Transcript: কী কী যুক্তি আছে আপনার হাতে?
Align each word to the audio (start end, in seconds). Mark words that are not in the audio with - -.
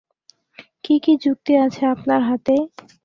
কী 0.83 0.95
কী 1.03 1.13
যুক্তি 1.23 1.53
আছে 1.65 1.83
আপনার 1.93 2.21
হাতে? 2.29 2.55